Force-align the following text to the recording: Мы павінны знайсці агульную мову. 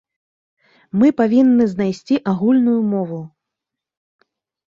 Мы 1.01 1.07
павінны 1.19 1.67
знайсці 1.73 2.15
агульную 2.33 2.77
мову. 2.93 3.19